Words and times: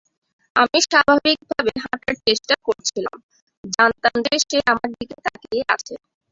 আমি 0.55 0.79
স্বাভাবিক 0.85 1.37
ভাবে 1.49 1.73
হাঁটার 1.83 2.15
চেষ্টা 2.27 2.55
করছিলাম, 2.65 3.17
জানতাম 3.73 4.15
যে 4.25 4.35
সে 4.41 4.57
আমার 4.71 4.89
দিকে 4.97 5.15
তাকিয়ে 5.25 5.61
আছে। 5.75 5.93